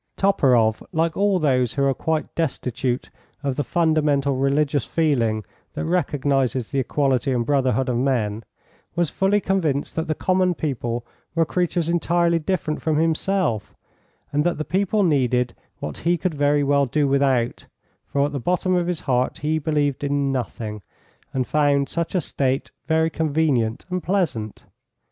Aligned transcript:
Toporoff, 0.17 0.81
like 0.91 1.15
all 1.15 1.37
those 1.37 1.73
who 1.73 1.83
are 1.85 1.93
quite 1.93 2.33
destitute 2.33 3.11
of 3.43 3.55
the 3.55 3.63
fundamental 3.63 4.35
religious 4.35 4.83
feeling 4.83 5.45
that 5.75 5.85
recognises 5.85 6.71
the 6.71 6.79
equality 6.79 7.31
and 7.31 7.45
brotherhood 7.45 7.87
of 7.87 7.97
men, 7.97 8.41
was 8.95 9.11
fully 9.11 9.39
convinced 9.39 9.95
that 9.95 10.07
the 10.07 10.15
common 10.15 10.55
people 10.55 11.05
were 11.35 11.45
creatures 11.45 11.87
entirely 11.87 12.39
different 12.39 12.81
from 12.81 12.95
himself, 12.97 13.75
and 14.31 14.43
that 14.43 14.57
the 14.57 14.65
people 14.65 15.03
needed 15.03 15.53
what 15.77 15.97
he 15.99 16.17
could 16.17 16.33
very 16.33 16.63
well 16.63 16.87
do 16.87 17.07
without, 17.07 17.67
for 18.07 18.25
at 18.25 18.31
the 18.31 18.39
bottom 18.39 18.73
of 18.73 18.87
his 18.87 19.01
heart 19.01 19.37
he 19.37 19.59
believed 19.59 20.03
in 20.03 20.31
nothing, 20.31 20.81
and 21.31 21.45
found 21.45 21.87
such 21.87 22.15
a 22.15 22.21
state 22.21 22.71
very 22.87 23.11
convenient 23.11 23.85
and 23.91 24.01
pleasant. 24.01 24.65